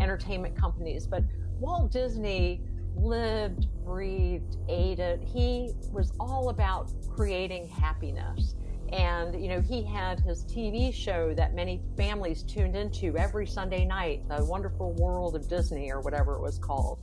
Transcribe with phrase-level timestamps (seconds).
[0.00, 1.06] entertainment companies.
[1.06, 1.24] But
[1.60, 2.62] Walt Disney
[2.96, 5.22] lived, breathed, ate it.
[5.22, 8.54] He was all about creating happiness.
[8.92, 13.84] And, you know, he had his TV show that many families tuned into every Sunday
[13.84, 17.00] night, The Wonderful World of Disney or whatever it was called.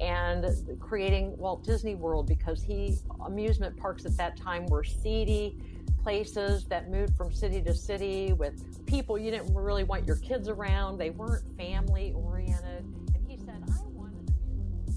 [0.00, 0.46] And
[0.80, 5.58] creating Walt Disney World because he, amusement parks at that time were seedy
[6.04, 10.50] places that moved from city to city with people you didn't really want your kids
[10.50, 10.98] around.
[10.98, 12.84] They weren't family oriented.
[13.14, 14.92] And he said, I wanted to be.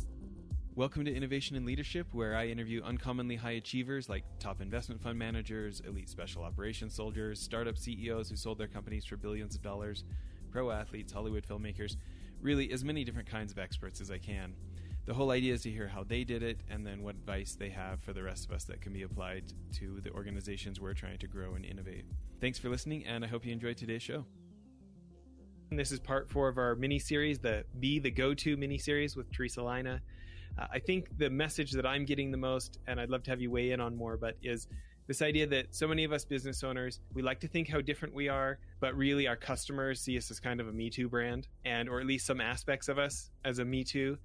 [0.76, 5.18] Welcome to Innovation and Leadership, where I interview uncommonly high achievers like top investment fund
[5.18, 10.04] managers, elite special operations soldiers, startup CEOs who sold their companies for billions of dollars,
[10.52, 11.96] pro athletes, Hollywood filmmakers,
[12.42, 14.54] really as many different kinds of experts as I can.
[15.08, 17.70] The whole idea is to hear how they did it and then what advice they
[17.70, 21.18] have for the rest of us that can be applied to the organizations we're trying
[21.20, 22.04] to grow and innovate.
[22.42, 24.26] Thanks for listening, and I hope you enjoyed today's show.
[25.72, 29.16] This is part four of our mini series, the Be the Go To mini series
[29.16, 30.02] with Teresa Lina.
[30.60, 33.40] Uh, I think the message that I'm getting the most, and I'd love to have
[33.40, 34.68] you weigh in on more, but is
[35.08, 38.14] this idea that so many of us business owners, we like to think how different
[38.14, 41.48] we are, but really our customers see us as kind of a Me Too brand,
[41.64, 44.18] and or at least some aspects of us as a Me Too.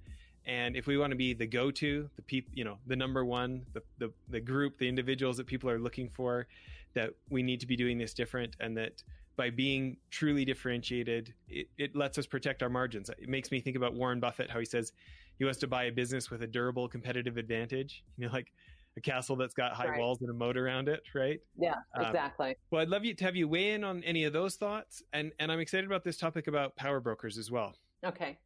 [0.45, 3.65] And if we want to be the go-to, the people, you know, the number one,
[3.73, 6.47] the, the the group, the individuals that people are looking for,
[6.93, 9.03] that we need to be doing this different, and that
[9.35, 13.09] by being truly differentiated, it, it lets us protect our margins.
[13.09, 14.91] It makes me think about Warren Buffett, how he says
[15.39, 18.03] he wants to buy a business with a durable competitive advantage.
[18.17, 18.51] You know, like
[18.95, 19.99] a castle that's got high Right.
[19.99, 21.39] walls and a moat around it, right?
[21.57, 22.55] Yeah, Um, exactly.
[22.69, 25.31] Well, I'd love you to have you weigh in on any of those thoughts, and
[25.39, 27.73] and I'm excited about this topic about power brokers as well.
[28.05, 28.37] Okay.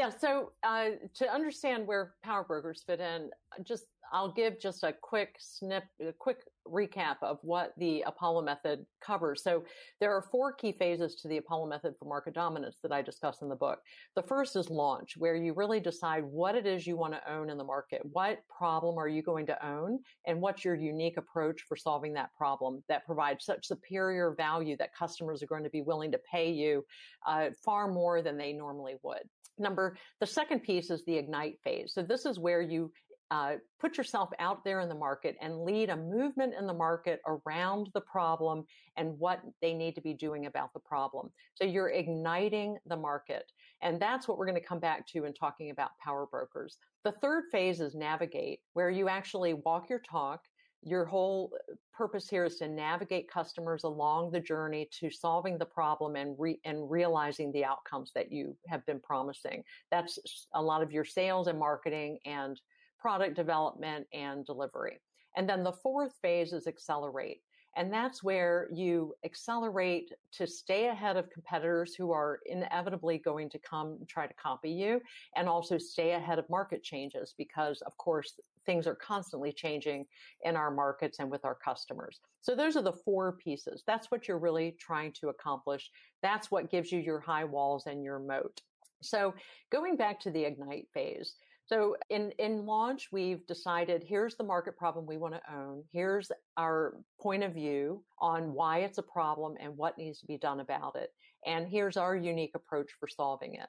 [0.00, 0.08] Yeah.
[0.08, 3.28] So uh, to understand where power brokers fit in,
[3.62, 8.86] just I'll give just a quick snip, a quick recap of what the Apollo method
[9.04, 9.42] covers.
[9.42, 9.62] So
[10.00, 13.42] there are four key phases to the Apollo method for market dominance that I discuss
[13.42, 13.80] in the book.
[14.16, 17.50] The first is launch, where you really decide what it is you want to own
[17.50, 18.00] in the market.
[18.10, 22.32] What problem are you going to own, and what's your unique approach for solving that
[22.36, 26.50] problem that provides such superior value that customers are going to be willing to pay
[26.50, 26.84] you
[27.26, 29.22] uh, far more than they normally would.
[29.60, 31.92] Number, the second piece is the ignite phase.
[31.94, 32.90] So this is where you
[33.30, 37.20] uh, put yourself out there in the market and lead a movement in the market
[37.28, 38.64] around the problem
[38.96, 41.30] and what they need to be doing about the problem.
[41.54, 43.44] So you're igniting the market.
[43.82, 46.76] And that's what we're going to come back to in talking about power brokers.
[47.04, 50.40] The third phase is navigate, where you actually walk your talk.
[50.82, 55.66] Your whole uh, purpose here is to navigate customers along the journey to solving the
[55.66, 59.62] problem and re- and realizing the outcomes that you have been promising.
[59.90, 60.18] That's
[60.54, 62.60] a lot of your sales and marketing and
[62.98, 65.00] product development and delivery.
[65.36, 67.40] And then the fourth phase is accelerate.
[67.76, 73.58] And that's where you accelerate to stay ahead of competitors who are inevitably going to
[73.58, 75.00] come try to copy you
[75.36, 78.34] and also stay ahead of market changes because of course
[78.66, 80.04] things are constantly changing
[80.44, 82.20] in our markets and with our customers.
[82.40, 83.82] So those are the four pieces.
[83.86, 85.90] That's what you're really trying to accomplish.
[86.22, 88.60] That's what gives you your high walls and your moat.
[89.02, 89.34] So
[89.70, 91.34] going back to the ignite phase,
[91.70, 95.84] so in, in launch, we've decided here's the market problem we want to own.
[95.92, 100.36] Here's our point of view on why it's a problem and what needs to be
[100.36, 101.12] done about it.
[101.46, 103.68] And here's our unique approach for solving it.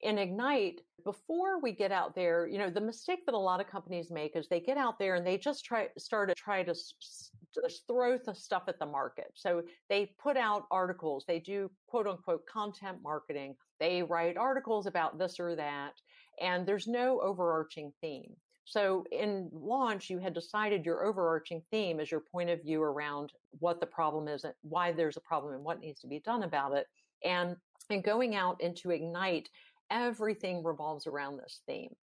[0.00, 3.68] In Ignite, before we get out there, you know, the mistake that a lot of
[3.68, 6.74] companies make is they get out there and they just try, start to try to
[6.74, 9.30] just throw the stuff at the market.
[9.34, 15.16] So they put out articles, they do quote unquote content marketing, they write articles about
[15.16, 15.92] this or that
[16.40, 18.34] and there's no overarching theme.
[18.64, 23.32] So in launch, you had decided your overarching theme is your point of view around
[23.60, 26.42] what the problem is, and why there's a problem and what needs to be done
[26.42, 26.86] about it.
[27.24, 27.56] And,
[27.90, 29.48] and going out into Ignite,
[29.90, 31.94] everything revolves around this theme.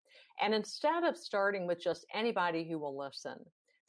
[0.41, 3.39] And instead of starting with just anybody who will listen,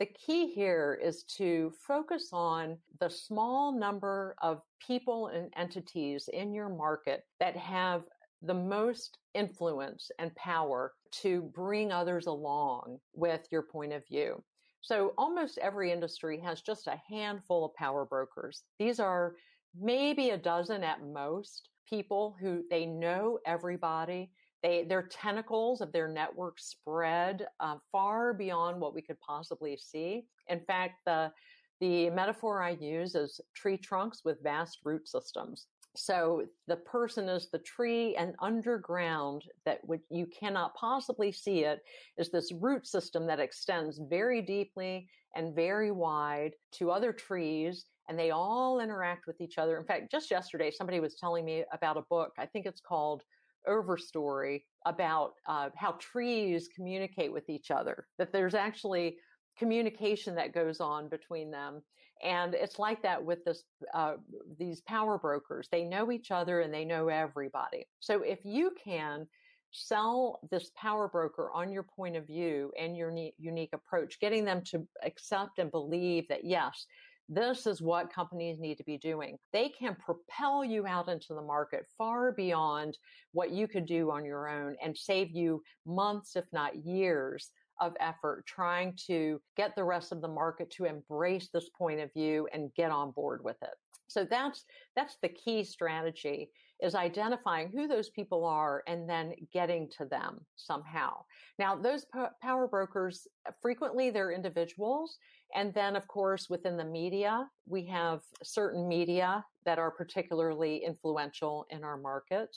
[0.00, 6.52] the key here is to focus on the small number of people and entities in
[6.52, 8.02] your market that have
[8.46, 10.92] the most influence and power
[11.22, 14.42] to bring others along with your point of view.
[14.80, 18.64] So almost every industry has just a handful of power brokers.
[18.78, 19.34] These are
[19.78, 24.30] maybe a dozen at most people who they know everybody.
[24.62, 30.26] They, their tentacles of their network spread uh, far beyond what we could possibly see.
[30.48, 31.32] In fact, the
[31.80, 35.66] the metaphor I use is tree trunks with vast root systems.
[35.96, 41.80] So the person is the tree and underground that would, you cannot possibly see it
[42.18, 48.18] is this root system that extends very deeply and very wide to other trees and
[48.18, 49.78] they all interact with each other.
[49.78, 52.32] In fact, just yesterday, somebody was telling me about a book.
[52.38, 53.22] I think it's called
[53.68, 59.16] overstory about uh, how trees communicate with each other, that there's actually
[59.58, 61.80] communication that goes on between them.
[62.24, 64.14] And it's like that with this, uh,
[64.58, 65.68] these power brokers.
[65.70, 67.86] They know each other and they know everybody.
[68.00, 69.26] So if you can
[69.70, 74.62] sell this power broker on your point of view and your unique approach, getting them
[74.70, 76.86] to accept and believe that yes,
[77.28, 79.38] this is what companies need to be doing.
[79.52, 82.98] They can propel you out into the market far beyond
[83.32, 87.50] what you could do on your own and save you months, if not years
[87.80, 92.12] of effort trying to get the rest of the market to embrace this point of
[92.12, 93.74] view and get on board with it.
[94.08, 94.64] So that's,
[94.96, 96.50] that's the key strategy
[96.82, 101.16] is identifying who those people are and then getting to them somehow.
[101.58, 102.04] Now, those
[102.42, 103.26] power brokers,
[103.62, 105.18] frequently they're individuals.
[105.54, 111.66] And then, of course, within the media, we have certain media that are particularly influential
[111.70, 112.56] in our market.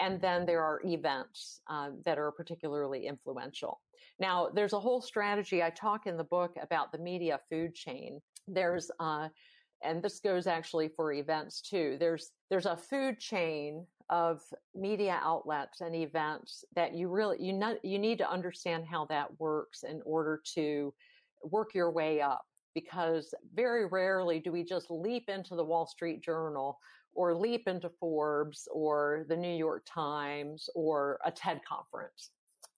[0.00, 3.80] And then there are events uh, that are particularly influential.
[4.18, 5.62] Now, there's a whole strategy.
[5.62, 8.20] I talk in the book about the media food chain.
[8.48, 9.28] There's uh,
[9.82, 11.96] and this goes actually for events too.
[12.00, 14.40] There's there's a food chain of
[14.74, 19.28] media outlets and events that you really you not, you need to understand how that
[19.38, 20.92] works in order to
[21.44, 26.22] work your way up because very rarely do we just leap into the Wall Street
[26.22, 26.78] Journal
[27.14, 32.30] or leap into Forbes or the New York Times or a TED conference.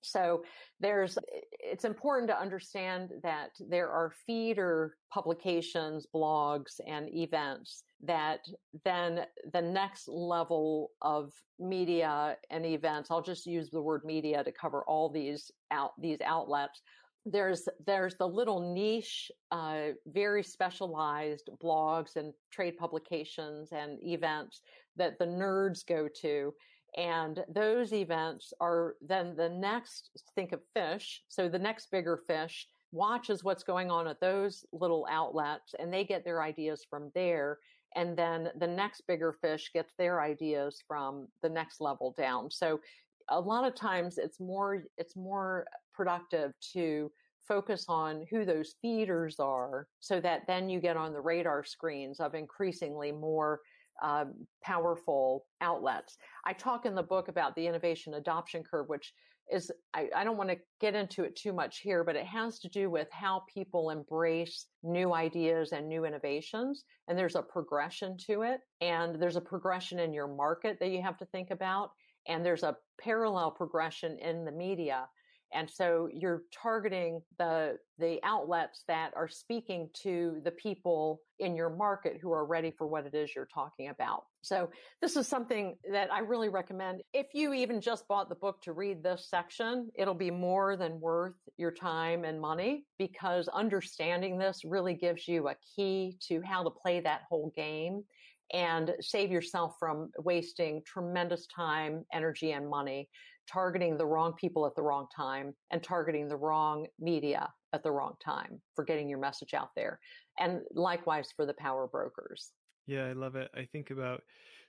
[0.02, 0.44] So
[0.80, 1.18] there's,
[1.58, 8.40] it's important to understand that there are feeder publications, blogs, and events that
[8.84, 14.52] then the next level of media and events, I'll just use the word media to
[14.52, 16.80] cover all these out, these outlets.
[17.26, 24.62] There's, there's the little niche, uh, very specialized blogs and trade publications and events
[24.96, 26.54] that the nerds go to
[26.96, 31.22] and those events are then the next, think of fish.
[31.28, 36.04] So the next bigger fish watches what's going on at those little outlets and they
[36.04, 37.58] get their ideas from there.
[37.96, 42.50] And then the next bigger fish gets their ideas from the next level down.
[42.50, 42.80] So
[43.28, 47.10] a lot of times it's more, it's more productive to
[47.46, 52.20] focus on who those feeders are so that then you get on the radar screens
[52.20, 53.60] of increasingly more
[54.02, 56.16] um, powerful outlets.
[56.46, 59.12] I talk in the book about the innovation adoption curve, which
[59.52, 62.58] is, I, I don't want to get into it too much here, but it has
[62.60, 66.84] to do with how people embrace new ideas and new innovations.
[67.08, 68.60] And there's a progression to it.
[68.80, 71.90] And there's a progression in your market that you have to think about.
[72.28, 75.08] And there's a parallel progression in the media.
[75.52, 81.70] And so you're targeting the, the outlets that are speaking to the people in your
[81.70, 84.24] market who are ready for what it is you're talking about.
[84.42, 84.70] So
[85.02, 87.02] this is something that I really recommend.
[87.12, 91.00] If you even just bought the book to read this section, it'll be more than
[91.00, 96.62] worth your time and money because understanding this really gives you a key to how
[96.62, 98.04] to play that whole game
[98.52, 103.08] and save yourself from wasting tremendous time, energy, and money
[103.50, 107.90] targeting the wrong people at the wrong time and targeting the wrong media at the
[107.90, 109.98] wrong time for getting your message out there.
[110.38, 112.52] And likewise for the power brokers.
[112.86, 113.50] Yeah, I love it.
[113.54, 114.22] I think about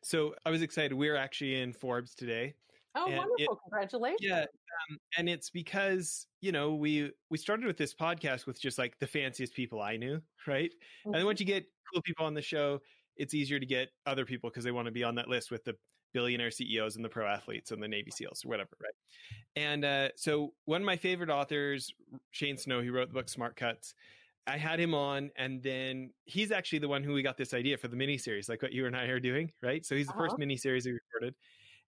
[0.03, 0.93] so I was excited.
[0.93, 2.55] We're actually in Forbes today.
[2.95, 3.35] Oh, wonderful!
[3.37, 4.19] It, Congratulations.
[4.21, 8.77] Yeah, um, and it's because you know we we started with this podcast with just
[8.77, 10.71] like the fanciest people I knew, right?
[10.71, 11.09] Mm-hmm.
[11.09, 12.79] And then once you get cool people on the show,
[13.15, 15.63] it's easier to get other people because they want to be on that list with
[15.63, 15.75] the
[16.13, 18.93] billionaire CEOs and the pro athletes and the Navy SEALs or whatever, right?
[19.55, 21.93] And uh, so one of my favorite authors,
[22.31, 23.93] Shane Snow, he wrote the book Smart Cuts.
[24.47, 27.77] I had him on, and then he's actually the one who we got this idea
[27.77, 29.85] for the miniseries, like what you and I are doing, right?
[29.85, 30.29] So he's the uh-huh.
[30.29, 31.35] first miniseries we recorded,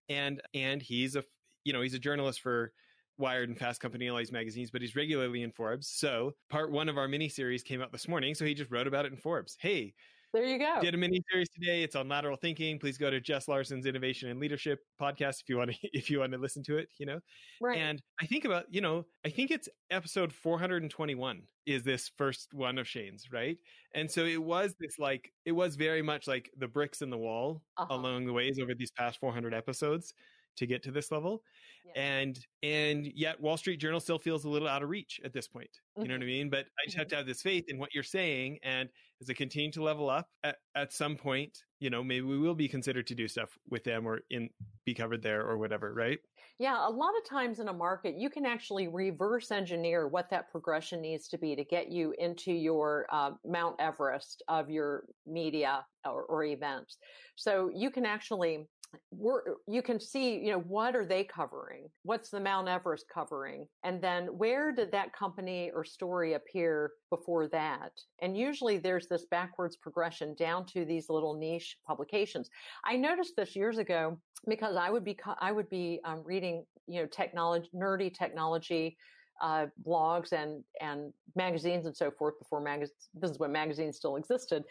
[0.10, 1.24] and and he's a
[1.64, 2.72] you know he's a journalist for
[3.18, 5.88] Wired and Fast Company, all these magazines, but he's regularly in Forbes.
[5.88, 9.06] So part one of our miniseries came out this morning, so he just wrote about
[9.06, 9.58] it in Forbes.
[9.60, 9.94] Hey,
[10.34, 10.80] there you go.
[10.82, 11.84] Did a mini series today.
[11.84, 12.80] It's on lateral thinking.
[12.80, 16.20] Please go to Jess Larson's Innovation and Leadership podcast if you want to if you
[16.20, 17.20] want to listen to it, you know.
[17.62, 17.78] Right.
[17.78, 22.78] And I think about, you know, I think it's episode 421 is this first one
[22.78, 23.58] of Shane's, right?
[23.96, 27.18] And so it was this like it was very much like the bricks in the
[27.18, 27.94] wall uh-huh.
[27.94, 30.14] along the ways over these past 400 episodes
[30.58, 31.44] to get to this level.
[31.86, 32.02] Yeah.
[32.02, 35.48] And and yet Wall Street Journal still feels a little out of reach at this
[35.48, 35.70] point.
[35.96, 36.10] You mm-hmm.
[36.10, 36.28] know what I mm-hmm.
[36.40, 36.50] mean?
[36.50, 37.10] But I just have mm-hmm.
[37.12, 38.90] to have this faith in what you're saying and
[39.22, 42.56] as it continue to level up at, at some point, you know, maybe we will
[42.56, 44.50] be considered to do stuff with them or in
[44.86, 46.20] be covered there or whatever, right?
[46.60, 50.52] Yeah, a lot of times in a market, you can actually reverse engineer what that
[50.52, 55.84] progression needs to be to get you into your uh, Mount Everest of your media
[56.06, 56.98] or, or events.
[57.36, 58.68] So you can actually
[59.12, 61.88] we're, you can see, you know, what are they covering?
[62.04, 63.68] What's the Mount Everest covering?
[63.84, 67.92] And then where did that company or story appear before that?
[68.22, 72.50] And usually there's this backwards progression down to these little niche publications.
[72.86, 77.02] I noticed this years ago because I would be, I would be um, reading, you
[77.02, 78.98] know, technology, nerdy technology,
[79.42, 84.16] uh, blogs and and magazines and so forth before mag- this is when magazines still
[84.16, 84.64] existed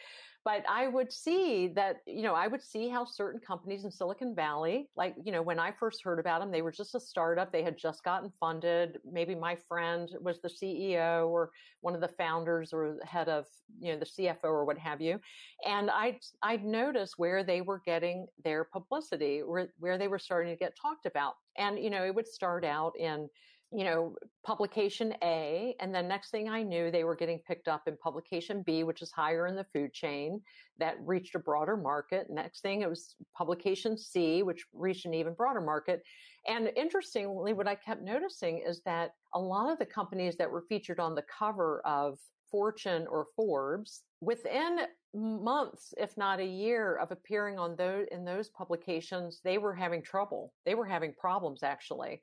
[0.44, 4.34] but I would see that, you know, I would see how certain companies in Silicon
[4.34, 7.52] Valley, like, you know, when I first heard about them, they were just a startup.
[7.52, 8.99] They had just gotten funded.
[9.04, 13.46] Maybe my friend was the CEO or one of the founders or the head of,
[13.78, 15.20] you know, the CFO or what have you.
[15.64, 20.52] And I'd, I'd notice where they were getting their publicity, where, where they were starting
[20.52, 21.34] to get talked about.
[21.56, 23.28] And, you know, it would start out in,
[23.75, 24.14] you know,
[24.45, 25.75] publication A.
[25.81, 29.02] And then next thing I knew, they were getting picked up in publication B, which
[29.02, 30.41] is higher in the food chain
[30.79, 32.26] that reached a broader market.
[32.29, 36.02] Next thing it was publication C, which reached an even broader market.
[36.47, 40.64] And interestingly, what I kept noticing is that a lot of the companies that were
[40.69, 42.19] featured on the cover of
[42.50, 44.81] Fortune or Forbes within
[45.14, 50.02] months, if not a year of appearing on those in those publications, they were having
[50.02, 50.52] trouble.
[50.67, 52.23] They were having problems actually.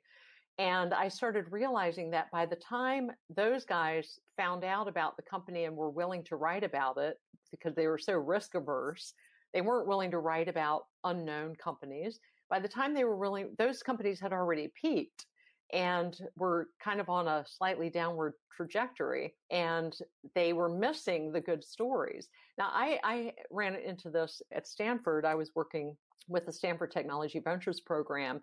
[0.60, 5.64] And I started realizing that by the time those guys found out about the company
[5.64, 7.18] and were willing to write about it
[7.50, 9.14] because they were so risk averse,
[9.54, 12.20] they weren't willing to write about unknown companies.
[12.50, 15.24] By the time they were willing, those companies had already peaked
[15.72, 19.98] and were kind of on a slightly downward trajectory and
[20.34, 22.28] they were missing the good stories.
[22.58, 25.24] Now, I, I ran into this at Stanford.
[25.24, 25.96] I was working
[26.28, 28.40] with the Stanford Technology Ventures Program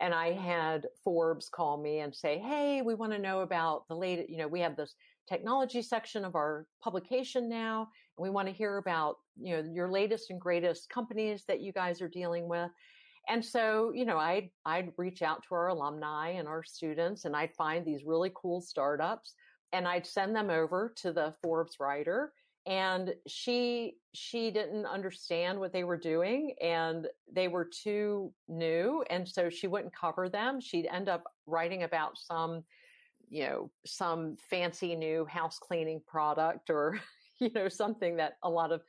[0.00, 3.94] and I had Forbes call me and say, Hey, we want to know about the
[3.94, 4.94] latest, you know, we have this
[5.28, 7.88] technology section of our publication now.
[8.16, 11.72] And we want to hear about, you know, your latest and greatest companies that you
[11.72, 12.70] guys are dealing with.
[13.28, 17.36] And so, you know, I'd, I'd reach out to our alumni and our students and
[17.36, 19.34] I'd find these really cool startups
[19.72, 22.32] and I'd send them over to the Forbes writer
[22.66, 29.26] and she she didn't understand what they were doing and they were too new and
[29.26, 30.60] so she wouldn't cover them.
[30.60, 32.64] She'd end up writing about some
[33.28, 37.00] you know some fancy new house cleaning product or
[37.38, 38.82] you know something that a lot of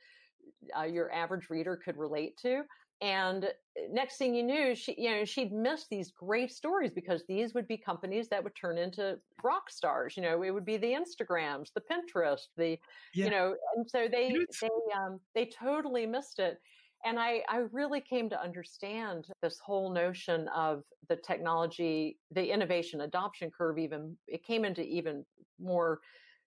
[0.78, 2.62] uh, your average reader could relate to
[3.02, 3.52] and
[3.90, 7.66] next thing you knew, she, you know, she'd missed these great stories because these would
[7.66, 10.16] be companies that would turn into rock stars.
[10.16, 12.78] You know, it would be the Instagrams, the Pinterest, the,
[13.12, 13.24] yeah.
[13.24, 16.58] you know, and so they, they, um, they totally missed it.
[17.04, 23.00] And I, I really came to understand this whole notion of the technology, the innovation
[23.00, 25.24] adoption curve, even, it came into even
[25.60, 25.98] more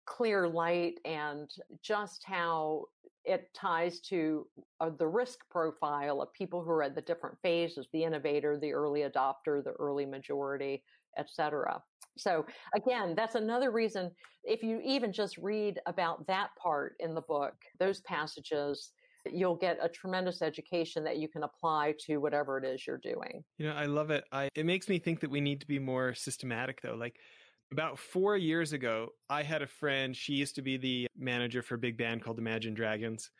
[0.06, 1.50] clear light and
[1.82, 2.86] just how
[3.26, 4.48] it ties to
[4.80, 8.72] uh, the risk profile of people who are at the different phases the innovator the
[8.72, 10.84] early adopter the early majority
[11.18, 11.82] etc
[12.18, 14.12] so again that's another reason
[14.44, 18.92] if you even just read about that part in the book those passages
[19.32, 23.44] you'll get a tremendous education that you can apply to whatever it is you're doing.
[23.58, 24.24] You know i love it.
[24.32, 26.96] I it makes me think that we need to be more systematic though.
[26.96, 27.16] Like
[27.72, 30.16] about four years ago, I had a friend.
[30.16, 33.32] She used to be the manager for a big band called Imagine Dragons,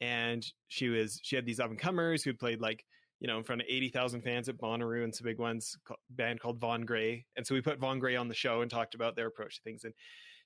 [0.00, 2.84] and she was she had these up and comers who played like
[3.20, 5.76] you know in front of eighty thousand fans at Bonnaroo and some big ones.
[6.10, 8.94] Band called Von Grey, and so we put Von Grey on the show and talked
[8.94, 9.84] about their approach to things.
[9.84, 9.94] And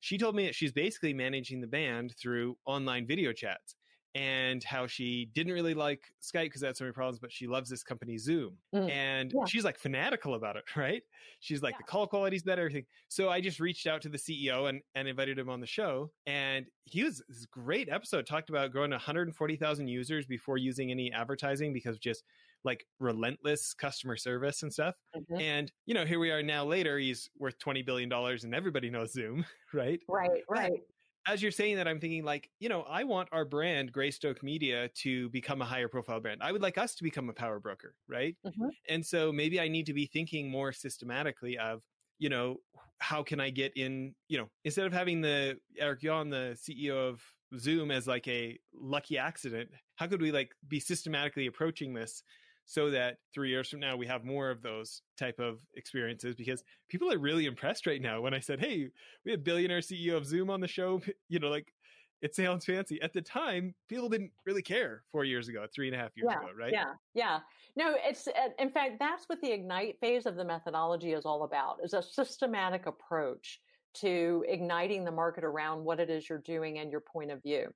[0.00, 3.76] she told me that she's basically managing the band through online video chats
[4.14, 7.68] and how she didn't really like Skype because that's so many problems, but she loves
[7.68, 8.56] this company Zoom.
[8.74, 8.90] Mm.
[8.90, 9.44] And yeah.
[9.46, 11.02] she's like fanatical about it, right?
[11.40, 11.78] She's like, yeah.
[11.86, 12.86] the call quality's better, everything.
[13.08, 16.10] So I just reached out to the CEO and, and invited him on the show.
[16.26, 21.72] And he was this great episode, talked about growing 140,000 users before using any advertising
[21.72, 22.24] because just
[22.64, 24.94] like relentless customer service and stuff.
[25.16, 25.40] Mm-hmm.
[25.40, 29.12] And, you know, here we are now later, he's worth $20 billion and everybody knows
[29.12, 30.00] Zoom, right?
[30.08, 30.80] Right, right
[31.28, 34.88] as you're saying that, I'm thinking like, you know, I want our brand, Greystoke Media,
[35.02, 36.40] to become a higher profile brand.
[36.42, 38.34] I would like us to become a power broker, right?
[38.46, 38.68] Mm-hmm.
[38.88, 41.82] And so maybe I need to be thinking more systematically of,
[42.18, 42.56] you know,
[42.98, 46.96] how can I get in, you know, instead of having the Eric Yuan, the CEO
[46.96, 47.22] of
[47.58, 52.22] Zoom, as like a lucky accident, how could we like be systematically approaching this
[52.68, 56.62] so that three years from now we have more of those type of experiences because
[56.90, 58.88] people are really impressed right now when i said hey
[59.24, 61.72] we had billionaire ceo of zoom on the show you know like
[62.20, 63.00] it sounds fancy.
[63.00, 66.28] At the time people didn't really care four years ago three and a half years
[66.30, 66.72] yeah, ago right?
[66.72, 67.38] yeah yeah.
[67.76, 71.76] No it's in fact that's what the ignite phase of the methodology is all about
[71.82, 73.60] is a systematic approach
[73.94, 77.72] to igniting the market around what it is you're doing and your point of view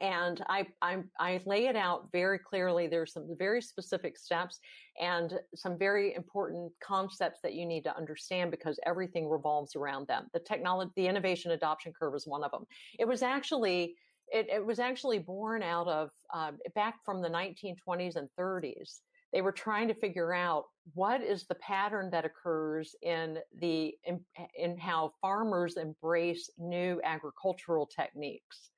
[0.00, 2.86] and I, I, I lay it out very clearly.
[2.86, 4.58] There's some very specific steps
[5.00, 10.26] and some very important concepts that you need to understand because everything revolves around them.
[10.32, 12.66] The technology, the innovation adoption curve is one of them.
[12.98, 13.94] It was actually
[14.28, 19.00] it, it was actually born out of uh, back from the 1920s and 30s.
[19.32, 24.20] They were trying to figure out what is the pattern that occurs in the in,
[24.56, 28.70] in how farmers embrace new agricultural techniques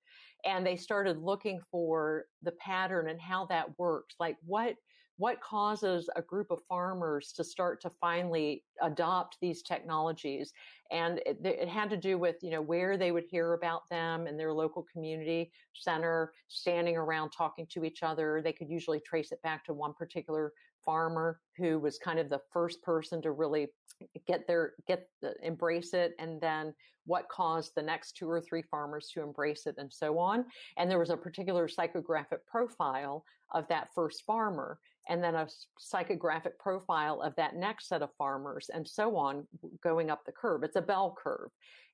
[0.44, 4.74] and they started looking for the pattern and how that works like what
[5.18, 10.52] what causes a group of farmers to start to finally adopt these technologies
[10.92, 14.26] and it, it, had to do with you know where they would hear about them
[14.26, 19.32] in their local community center standing around talking to each other they could usually trace
[19.32, 20.52] it back to one particular
[20.88, 23.66] farmer who was kind of the first person to really
[24.26, 26.72] get their get the, embrace it and then
[27.04, 30.46] what caused the next two or three farmers to embrace it and so on.
[30.78, 34.78] And there was a particular psychographic profile of that first farmer
[35.10, 35.46] and then a
[35.78, 39.46] psychographic profile of that next set of farmers and so on
[39.82, 40.62] going up the curve.
[40.62, 41.50] It's a bell curve.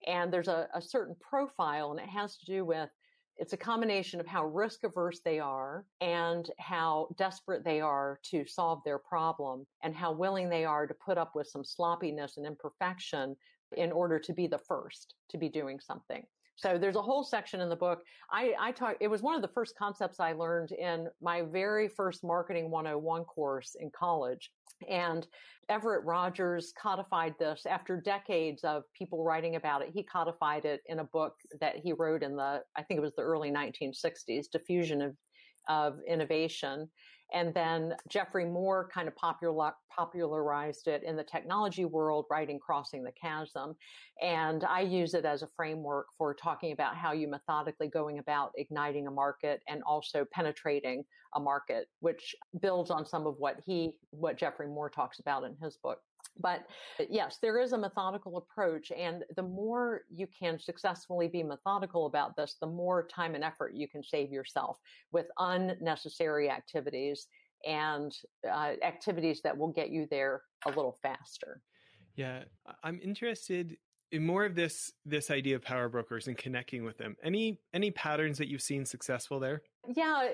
[0.07, 2.91] And there's a, a certain profile and it has to do with
[3.37, 8.47] it's a combination of how risk averse they are and how desperate they are to
[8.47, 12.47] solve their problem and how willing they are to put up with some sloppiness and
[12.47, 13.35] imperfection
[13.77, 16.23] in order to be the first to be doing something.
[16.57, 18.03] So there's a whole section in the book.
[18.31, 21.89] I, I talk, it was one of the first concepts I learned in my very
[21.89, 24.51] first marketing 101 course in college.
[24.89, 25.27] And
[25.69, 29.91] Everett Rogers codified this after decades of people writing about it.
[29.93, 33.15] He codified it in a book that he wrote in the, I think it was
[33.17, 35.17] the early 1960s, Diffusion of,
[35.69, 36.89] of Innovation.
[37.35, 43.03] And then Geoffrey Moore kind of popular, popularized it in the technology world, writing Crossing
[43.03, 43.75] the Chasm.
[44.23, 48.53] And I use it as a framework for talking about how you methodically going about
[48.55, 53.97] igniting a market and also penetrating a market, which builds on some of what he,
[54.11, 55.99] what Geoffrey Moore talks about in his book.
[56.41, 56.67] But
[57.09, 58.91] yes, there is a methodical approach.
[58.91, 63.75] And the more you can successfully be methodical about this, the more time and effort
[63.75, 64.79] you can save yourself
[65.13, 67.29] with unnecessary activities
[67.67, 68.13] and
[68.47, 71.63] uh, activities that will get you there a little faster.
[72.17, 72.45] Yeah,
[72.83, 73.77] I'm interested
[74.15, 77.17] in more of this this idea of power brokers and connecting with them.
[77.25, 79.63] Any any patterns that you've seen successful there?
[79.89, 80.29] Yeah,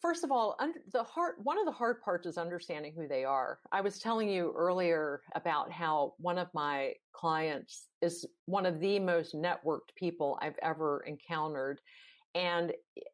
[0.00, 3.24] first of all, under, the hard one of the hard parts is understanding who they
[3.24, 3.58] are.
[3.72, 8.98] I was telling you earlier about how one of my clients is one of the
[8.98, 11.80] most networked people I've ever encountered.
[12.34, 12.72] And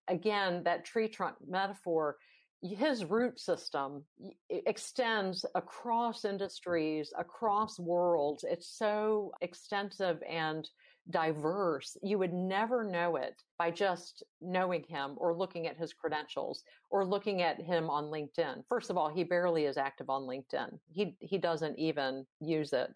[0.08, 2.16] again, that tree trunk metaphor,
[2.62, 4.04] his root system
[4.50, 8.44] extends across industries, across worlds.
[8.46, 10.68] It's so extensive and
[11.08, 11.96] diverse.
[12.02, 17.04] You would never know it by just knowing him or looking at his credentials or
[17.04, 18.64] looking at him on LinkedIn.
[18.68, 20.78] First of all, he barely is active on LinkedIn.
[20.92, 22.92] He he doesn't even use it.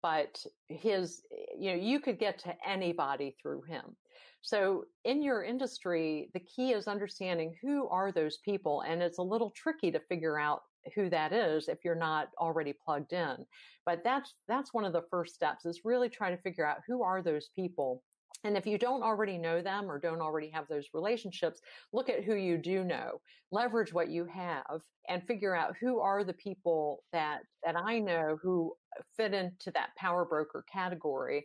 [0.00, 1.22] But his
[1.58, 3.96] you know, you could get to anybody through him.
[4.42, 8.82] So in your industry, the key is understanding who are those people.
[8.82, 10.62] And it's a little tricky to figure out
[10.94, 13.46] who that is if you're not already plugged in.
[13.86, 17.02] But that's, that's one of the first steps is really trying to figure out who
[17.02, 18.02] are those people
[18.44, 21.60] and if you don't already know them or don't already have those relationships,
[21.92, 23.20] look at who you do know,
[23.52, 28.38] leverage what you have and figure out who are the people that, that I know
[28.42, 28.74] who
[29.16, 31.44] fit into that power broker category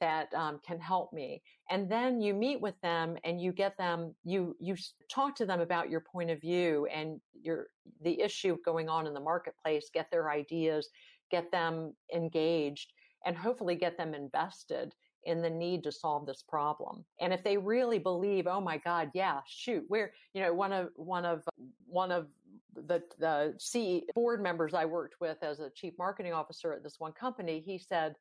[0.00, 4.14] that um, can help me and then you meet with them and you get them
[4.24, 4.74] you you
[5.10, 7.66] talk to them about your point of view and your
[8.02, 10.88] the issue going on in the marketplace get their ideas
[11.30, 12.92] get them engaged
[13.24, 17.04] and hopefully get them invested in the need to solve this problem.
[17.20, 20.88] And if they really believe, oh my God, yeah, shoot, we're, you know, one of,
[20.96, 21.44] one of,
[21.86, 22.26] one of
[22.74, 26.96] the, the CE board members I worked with as a chief marketing officer at this
[26.98, 28.14] one company, he said,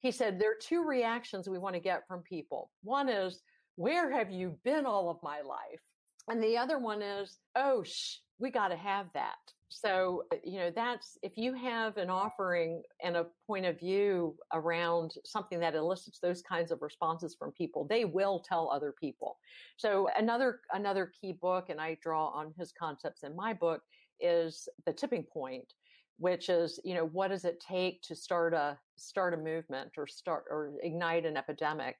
[0.00, 2.70] he said, there are two reactions we want to get from people.
[2.82, 3.40] One is,
[3.76, 5.80] where have you been all of my life?
[6.28, 9.36] And the other one is, oh, shh, we got to have that.
[9.68, 14.36] So, uh, you know, that's if you have an offering and a point of view
[14.52, 19.38] around something that elicits those kinds of responses from people, they will tell other people.
[19.76, 23.82] So another, another key book, and I draw on his concepts in my book
[24.20, 25.72] is the tipping point
[26.18, 30.06] which is you know what does it take to start a start a movement or
[30.06, 31.96] start or ignite an epidemic?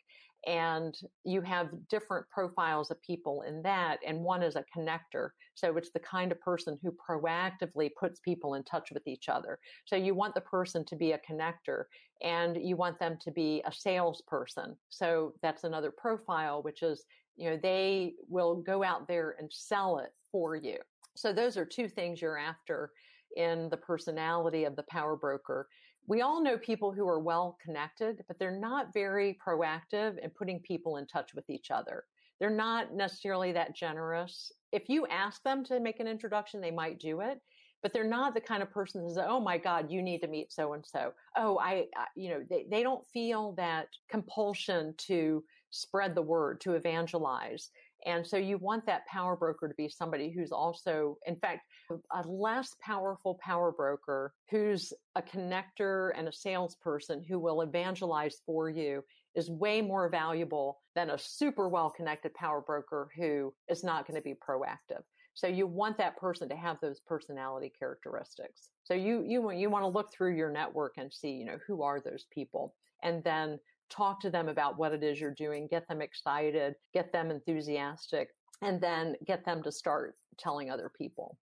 [0.46, 5.30] And you have different profiles of people in that and one is a connector.
[5.54, 9.58] So it's the kind of person who proactively puts people in touch with each other.
[9.86, 11.84] So you want the person to be a connector
[12.22, 14.76] and you want them to be a salesperson.
[14.90, 17.04] So that's another profile which is
[17.36, 20.78] You know, they will go out there and sell it for you.
[21.16, 22.90] So those are two things you're after
[23.36, 25.68] in the personality of the power broker.
[26.06, 30.60] We all know people who are well connected, but they're not very proactive in putting
[30.60, 32.04] people in touch with each other.
[32.38, 34.52] They're not necessarily that generous.
[34.72, 37.40] If you ask them to make an introduction, they might do it,
[37.82, 40.26] but they're not the kind of person that says, "Oh my God, you need to
[40.28, 44.94] meet so and so." Oh, I, I, you know, they they don't feel that compulsion
[44.98, 47.70] to spread the word, to evangelize.
[48.06, 52.22] And so you want that power broker to be somebody who's also, in fact, a
[52.26, 59.02] less powerful power broker who's a connector and a salesperson who will evangelize for you
[59.34, 64.20] is way more valuable than a super well connected power broker who is not going
[64.20, 65.02] to be proactive.
[65.34, 68.70] So you want that person to have those personality characteristics.
[68.84, 71.58] So you you want you want to look through your network and see, you know,
[71.66, 73.58] who are those people and then
[73.90, 78.28] talk to them about what it is you're doing, get them excited, get them enthusiastic,
[78.62, 81.38] and then get them to start telling other people.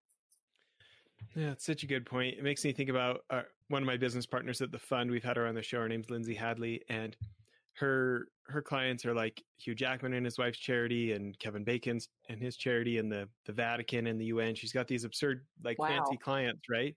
[1.35, 2.37] Yeah, it's such a good point.
[2.37, 5.11] It makes me think about uh, one of my business partners at the fund.
[5.11, 5.79] We've had her on the show.
[5.79, 7.17] Her name's Lindsay Hadley, and
[7.75, 12.41] her her clients are like Hugh Jackman and his wife's charity, and Kevin Bacon's and
[12.41, 14.55] his charity, and the the Vatican and the UN.
[14.55, 15.89] She's got these absurd, like wow.
[15.89, 16.95] fancy clients, right?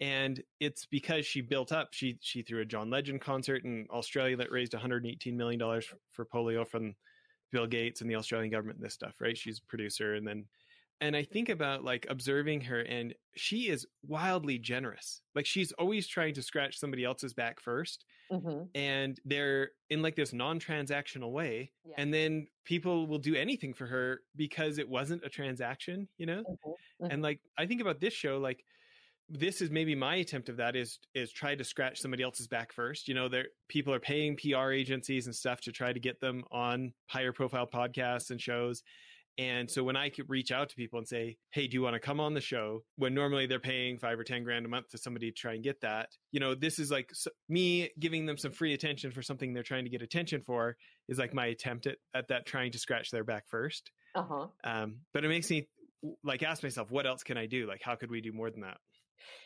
[0.00, 1.88] And it's because she built up.
[1.92, 6.24] She she threw a John Legend concert in Australia that raised 118 million dollars for
[6.24, 6.94] polio from
[7.52, 9.36] Bill Gates and the Australian government and this stuff, right?
[9.36, 10.44] She's a producer, and then
[11.00, 15.20] and I think about like observing her, and she is wildly generous.
[15.34, 17.98] Like she's always trying to scratch somebody else's back 1st
[18.32, 18.62] mm-hmm.
[18.74, 21.72] and they're in like this non-transactional way.
[21.84, 21.94] Yeah.
[21.98, 26.42] And then people will do anything for her because it wasn't a transaction, you know.
[26.42, 27.04] Mm-hmm.
[27.04, 27.12] Mm-hmm.
[27.12, 28.64] And like I think about this show, like
[29.28, 32.72] this is maybe my attempt of that is is try to scratch somebody else's back
[32.72, 33.08] first.
[33.08, 36.44] You know, there people are paying PR agencies and stuff to try to get them
[36.52, 38.82] on higher profile podcasts and shows
[39.38, 41.94] and so when I could reach out to people and say, Hey, do you want
[41.94, 42.84] to come on the show?
[42.96, 45.64] When normally they're paying five or 10 grand a month to somebody to try and
[45.64, 47.10] get that, you know, this is like
[47.48, 50.76] me giving them some free attention for something they're trying to get attention for
[51.08, 53.90] is like my attempt at, at that trying to scratch their back first.
[54.14, 54.46] Uh-huh.
[54.62, 55.68] Um, but it makes me
[56.22, 57.66] like ask myself, what else can I do?
[57.66, 58.78] Like, how could we do more than that?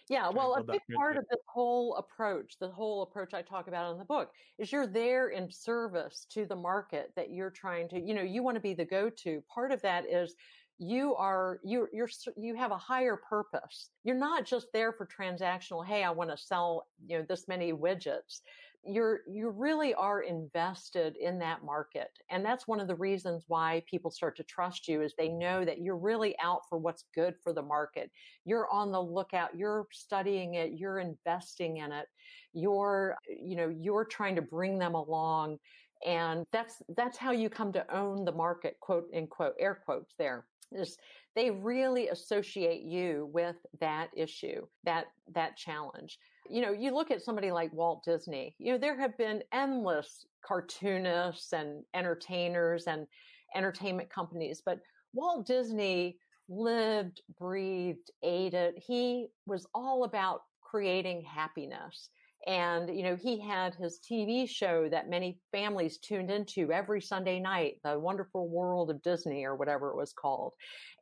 [0.08, 3.92] Yeah, well, a big part of this whole approach, the whole approach I talk about
[3.92, 8.00] in the book, is you're there in service to the market that you're trying to,
[8.00, 9.42] you know, you want to be the go-to.
[9.42, 10.34] Part of that is
[10.80, 13.90] you are you you're you have a higher purpose.
[14.04, 17.72] You're not just there for transactional, hey, I want to sell, you know, this many
[17.72, 18.40] widgets
[18.84, 23.82] you're you really are invested in that market and that's one of the reasons why
[23.90, 27.34] people start to trust you is they know that you're really out for what's good
[27.42, 28.10] for the market.
[28.44, 32.06] You're on the lookout you're studying it you're investing in it
[32.52, 35.58] you're you know you're trying to bring them along
[36.06, 40.14] and that's that's how you come to own the market quote in quote air quotes
[40.18, 40.96] there is
[41.34, 46.18] they really associate you with that issue that that challenge
[46.50, 50.26] you know, you look at somebody like Walt Disney, you know, there have been endless
[50.44, 53.06] cartoonists and entertainers and
[53.54, 54.80] entertainment companies, but
[55.12, 58.74] Walt Disney lived, breathed, ate it.
[58.76, 62.10] He was all about creating happiness.
[62.48, 67.38] And, you know, he had his TV show that many families tuned into every Sunday
[67.38, 70.54] night, The Wonderful World of Disney or whatever it was called.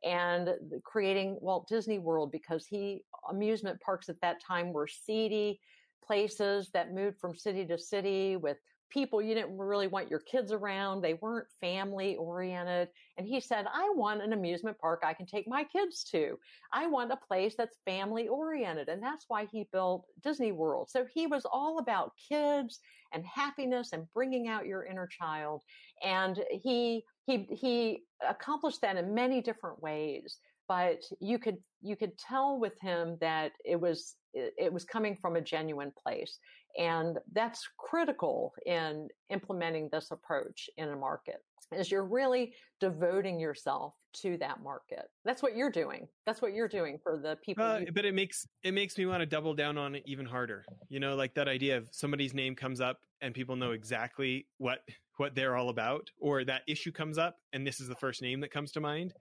[0.03, 0.49] And
[0.83, 5.61] creating Walt Disney World because he, amusement parks at that time were seedy
[6.03, 8.57] places that moved from city to city with
[8.89, 11.01] people you didn't really want your kids around.
[11.01, 12.89] They weren't family oriented.
[13.17, 16.37] And he said, I want an amusement park I can take my kids to.
[16.71, 18.89] I want a place that's family oriented.
[18.89, 20.89] And that's why he built Disney World.
[20.89, 22.79] So he was all about kids
[23.13, 25.61] and happiness and bringing out your inner child.
[26.03, 32.17] And he, he, he accomplished that in many different ways but you could you could
[32.17, 36.39] tell with him that it was it was coming from a genuine place
[36.77, 41.41] and that's critical in implementing this approach in a market
[41.73, 45.09] is you're really devoting yourself to that market.
[45.25, 46.07] That's what you're doing.
[46.25, 49.05] That's what you're doing for the people uh, you- but it makes it makes me
[49.05, 50.65] want to double down on it even harder.
[50.89, 54.79] You know like that idea of somebody's name comes up and people know exactly what
[55.17, 58.39] what they're all about or that issue comes up and this is the first name
[58.39, 59.13] that comes to mind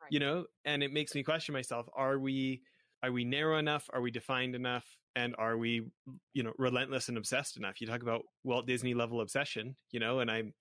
[0.00, 0.12] right.
[0.12, 0.44] you know?
[0.64, 2.62] And it makes me question myself are we
[3.02, 3.88] are we narrow enough?
[3.92, 4.84] Are we defined enough
[5.18, 5.86] and are we
[6.32, 10.20] you know relentless and obsessed enough you talk about walt disney level obsession you know
[10.20, 10.52] and i'm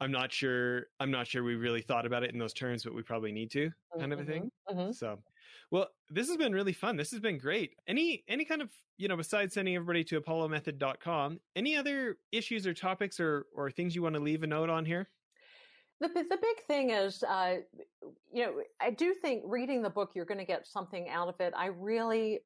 [0.00, 2.94] i'm not sure i'm not sure we really thought about it in those terms but
[2.94, 4.12] we probably need to kind mm-hmm.
[4.12, 4.92] of a thing mm-hmm, mm-hmm.
[4.92, 5.18] so
[5.70, 9.08] well this has been really fun this has been great any any kind of you
[9.08, 14.02] know besides sending everybody to apollomethod.com any other issues or topics or or things you
[14.02, 15.08] want to leave a note on here
[16.00, 17.56] The, the big thing is, uh,
[18.32, 21.38] you know, I do think reading the book, you're going to get something out of
[21.40, 21.52] it.
[21.54, 22.40] I really,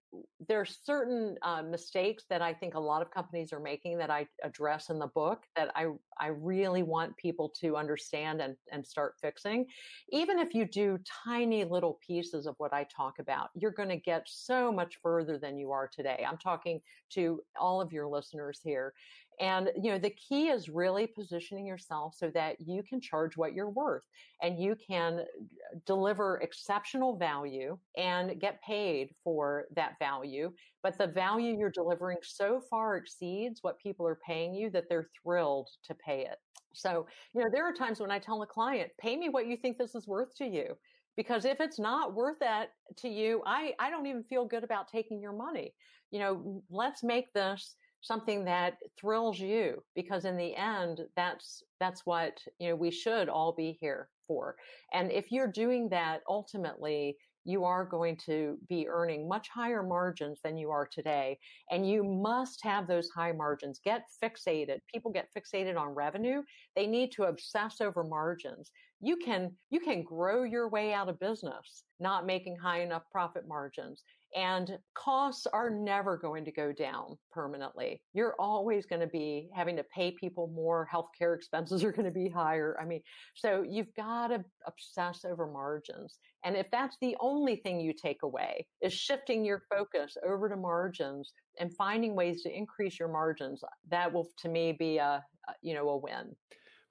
[0.49, 4.11] there are certain uh, mistakes that I think a lot of companies are making that
[4.11, 5.87] I address in the book that I,
[6.19, 9.67] I really want people to understand and, and start fixing.
[10.09, 13.97] Even if you do tiny little pieces of what I talk about, you're going to
[13.97, 16.25] get so much further than you are today.
[16.29, 18.95] I'm talking to all of your listeners here.
[19.41, 23.53] And, you know, the key is really positioning yourself so that you can charge what
[23.55, 24.05] you're worth
[24.43, 30.53] and you can uh, deliver exceptional value and get paid for that value.
[30.83, 35.09] But the value you're delivering so far exceeds what people are paying you that they're
[35.23, 36.39] thrilled to pay it.
[36.73, 39.57] So, you know, there are times when I tell a client, pay me what you
[39.57, 40.77] think this is worth to you.
[41.17, 44.89] Because if it's not worth that to you, I, I don't even feel good about
[44.89, 45.73] taking your money.
[46.11, 52.03] You know, let's make this something that thrills you because in the end that's that's
[52.05, 54.57] what you know we should all be here for
[54.93, 60.41] and if you're doing that ultimately you are going to be earning much higher margins
[60.43, 61.39] than you are today.
[61.71, 63.81] And you must have those high margins.
[63.85, 64.79] Get fixated.
[64.93, 66.43] People get fixated on revenue.
[66.75, 68.71] They need to obsess over margins.
[69.01, 73.47] You can, you can grow your way out of business, not making high enough profit
[73.47, 74.03] margins.
[74.35, 78.03] And costs are never going to go down permanently.
[78.15, 80.89] You're always going to be having to pay people more.
[80.93, 82.77] Healthcare expenses are going to be higher.
[82.81, 83.01] I mean,
[83.35, 86.19] so you've got to obsess over margins.
[86.45, 90.57] And if that's the only thing you take away is shifting your focus over to
[90.57, 95.25] margins and finding ways to increase your margins, that will to me be a,
[95.63, 96.35] you know, a win.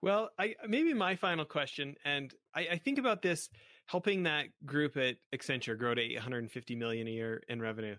[0.02, 3.50] Well, I, maybe my final question, and I, I think about this
[3.88, 7.96] helping that group at Accenture grow to 850 million a year in revenue.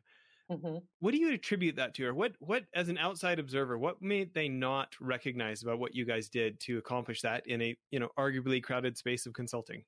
[0.51, 0.77] Mm-hmm.
[1.01, 2.33] What do you attribute that to, or what?
[2.39, 6.61] What, as an outside observer, what made they not recognize about what you guys did
[6.61, 9.85] to accomplish that in a you know arguably crowded space of consulting?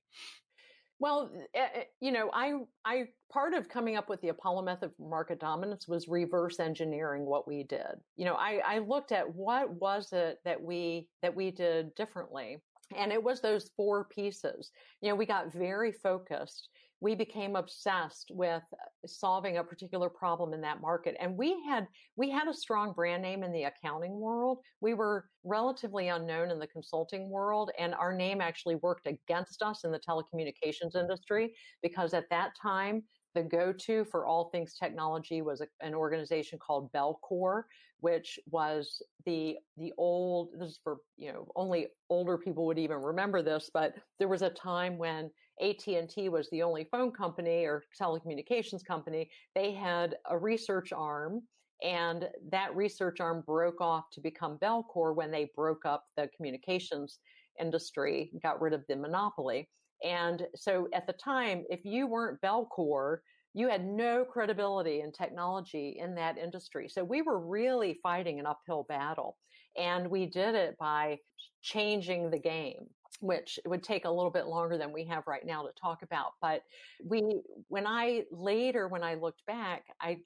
[0.99, 2.55] Well, eh, eh, you know, I,
[2.85, 7.27] I, part of coming up with the Apollo method for market dominance was reverse engineering
[7.27, 8.01] what we did.
[8.17, 12.63] You know, I, I looked at what was it that we, that we did differently.
[12.95, 14.71] And it was those four pieces.
[15.01, 16.69] You know, we got very focused.
[17.01, 21.17] We became obsessed with uh, solving a particular problem in that market.
[21.21, 24.59] And we had we had a strong brand name in the accounting world.
[24.81, 29.85] We were relatively unknown in the consulting world and our name actually worked against us
[29.85, 33.03] in the telecommunications industry because at that time
[33.37, 37.65] the go-to for all things technology was a, an organization called Bellcore,
[38.01, 40.49] which was the the old.
[40.59, 44.43] This is for you know only older people would even remember this, but there was
[44.43, 45.31] a time when
[45.63, 49.31] AT&T was the only phone company or telecommunications company.
[49.55, 51.43] They had a research arm
[51.83, 57.19] and that research arm broke off to become Bellcore when they broke up the communications
[57.61, 59.69] industry, got rid of the monopoly.
[60.05, 63.19] And so at the time, if you weren't Bellcore,
[63.55, 66.89] you had no credibility in technology in that industry.
[66.89, 69.37] So we were really fighting an uphill battle.
[69.79, 71.19] And we did it by
[71.63, 72.87] changing the game
[73.21, 76.33] which would take a little bit longer than we have right now to talk about.
[76.41, 76.63] But
[77.05, 80.19] we, when I later, when I looked back, I,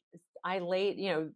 [0.45, 1.31] I laid, you know,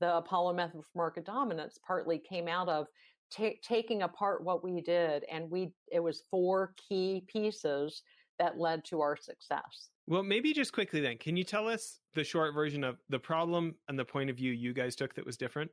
[0.00, 2.86] the Apollo method for market dominance partly came out of
[3.30, 5.24] t- taking apart what we did.
[5.30, 8.02] And we, it was four key pieces
[8.38, 9.90] that led to our success.
[10.06, 13.76] Well, maybe just quickly then, can you tell us the short version of the problem
[13.88, 15.70] and the point of view you guys took that was different?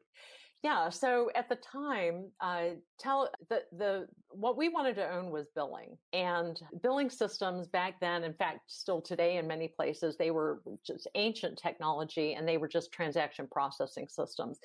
[0.63, 0.89] Yeah.
[0.89, 5.97] So at the time, uh, tell the the what we wanted to own was billing
[6.13, 8.23] and billing systems back then.
[8.23, 12.67] In fact, still today in many places, they were just ancient technology and they were
[12.67, 14.59] just transaction processing systems.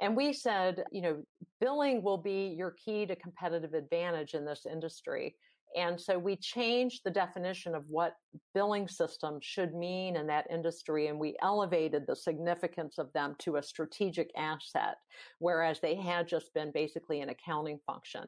[0.00, 1.22] And we said, you know,
[1.60, 5.36] billing will be your key to competitive advantage in this industry.
[5.76, 8.14] And so we changed the definition of what
[8.54, 13.56] billing systems should mean in that industry and we elevated the significance of them to
[13.56, 14.96] a strategic asset,
[15.38, 18.24] whereas they had just been basically an accounting function.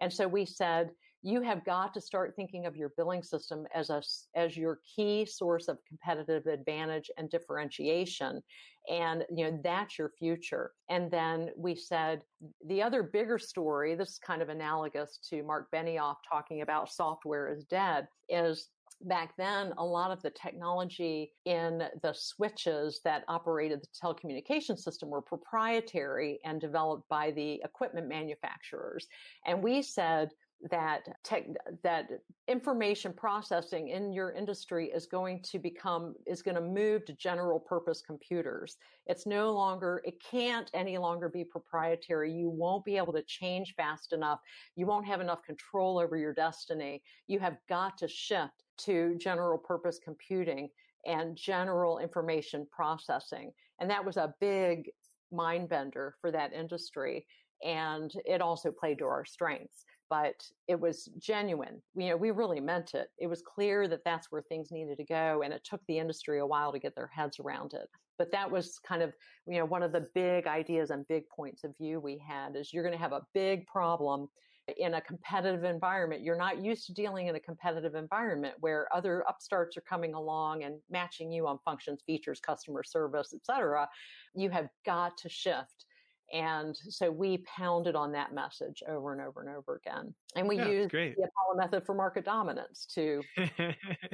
[0.00, 0.90] And so we said,
[1.22, 4.02] you have got to start thinking of your billing system as a
[4.34, 8.42] as your key source of competitive advantage and differentiation
[8.88, 12.22] and you know that's your future and then we said
[12.66, 17.52] the other bigger story this is kind of analogous to mark benioff talking about software
[17.52, 18.68] is dead is
[19.02, 25.10] back then, a lot of the technology in the switches that operated the telecommunication system
[25.10, 29.06] were proprietary and developed by the equipment manufacturers.
[29.46, 30.30] And we said,
[30.70, 31.44] that tech,
[31.84, 32.08] that
[32.48, 37.60] information processing in your industry is going to become is going to move to general
[37.60, 38.76] purpose computers.
[39.06, 42.32] It's no longer it can't any longer be proprietary.
[42.32, 44.40] You won't be able to change fast enough.
[44.74, 47.02] You won't have enough control over your destiny.
[47.28, 50.70] You have got to shift to general purpose computing
[51.06, 53.52] and general information processing.
[53.80, 54.90] And that was a big
[55.30, 57.26] mind bender for that industry.
[57.64, 61.80] And it also played to our strengths but it was genuine.
[61.94, 63.08] You know, we really meant it.
[63.18, 66.38] It was clear that that's where things needed to go, and it took the industry
[66.38, 67.88] a while to get their heads around it.
[68.18, 69.14] But that was kind of,
[69.46, 72.72] you know, one of the big ideas and big points of view we had is
[72.72, 74.28] you're going to have a big problem
[74.76, 76.22] in a competitive environment.
[76.22, 80.64] You're not used to dealing in a competitive environment where other upstarts are coming along
[80.64, 83.88] and matching you on functions, features, customer service, et cetera.
[84.34, 85.86] You have got to shift
[86.32, 90.14] and so we pounded on that message over and over and over again.
[90.36, 91.16] And we yeah, used great.
[91.16, 93.22] the Apollo method for market dominance to,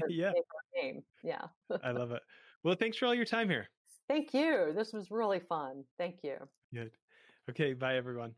[0.08, 0.32] yeah.
[0.74, 1.02] game.
[1.22, 1.42] Yeah.
[1.82, 2.22] I love it.
[2.62, 3.68] Well, thanks for all your time here.
[4.08, 4.72] Thank you.
[4.74, 5.84] This was really fun.
[5.98, 6.36] Thank you.
[6.72, 6.92] Good.
[7.50, 7.74] Okay.
[7.74, 8.34] Bye, everyone.